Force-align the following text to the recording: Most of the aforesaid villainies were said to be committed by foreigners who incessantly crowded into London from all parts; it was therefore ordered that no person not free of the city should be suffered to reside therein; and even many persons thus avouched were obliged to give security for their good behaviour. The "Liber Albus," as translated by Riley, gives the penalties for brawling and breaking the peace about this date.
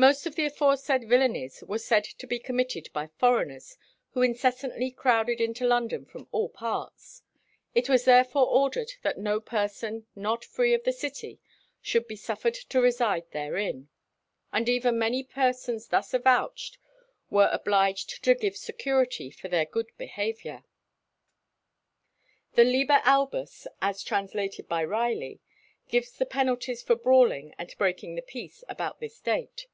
Most 0.00 0.24
of 0.24 0.34
the 0.34 0.46
aforesaid 0.46 1.06
villainies 1.06 1.62
were 1.68 1.76
said 1.78 2.04
to 2.04 2.26
be 2.26 2.38
committed 2.38 2.88
by 2.94 3.08
foreigners 3.18 3.76
who 4.12 4.22
incessantly 4.22 4.90
crowded 4.90 5.42
into 5.42 5.66
London 5.66 6.06
from 6.06 6.26
all 6.32 6.48
parts; 6.48 7.20
it 7.74 7.86
was 7.86 8.06
therefore 8.06 8.46
ordered 8.46 8.92
that 9.02 9.18
no 9.18 9.40
person 9.42 10.06
not 10.16 10.42
free 10.42 10.72
of 10.72 10.84
the 10.84 10.92
city 10.94 11.38
should 11.82 12.08
be 12.08 12.16
suffered 12.16 12.54
to 12.54 12.80
reside 12.80 13.30
therein; 13.32 13.90
and 14.54 14.70
even 14.70 14.98
many 14.98 15.22
persons 15.22 15.88
thus 15.88 16.14
avouched 16.14 16.78
were 17.28 17.50
obliged 17.52 18.24
to 18.24 18.34
give 18.34 18.56
security 18.56 19.30
for 19.30 19.48
their 19.48 19.66
good 19.66 19.90
behaviour. 19.98 20.64
The 22.54 22.64
"Liber 22.64 23.02
Albus," 23.04 23.66
as 23.82 24.02
translated 24.02 24.66
by 24.66 24.82
Riley, 24.82 25.42
gives 25.90 26.12
the 26.12 26.24
penalties 26.24 26.82
for 26.82 26.96
brawling 26.96 27.54
and 27.58 27.70
breaking 27.76 28.14
the 28.14 28.22
peace 28.22 28.64
about 28.66 29.00
this 29.00 29.20
date. 29.20 29.66